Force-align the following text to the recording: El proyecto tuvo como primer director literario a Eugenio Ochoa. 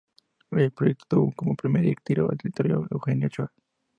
El 0.49 0.71
proyecto 0.71 1.05
tuvo 1.07 1.31
como 1.33 1.53
primer 1.55 1.83
director 1.83 2.35
literario 2.43 2.81
a 2.81 2.87
Eugenio 2.89 3.27
Ochoa. 3.27 3.53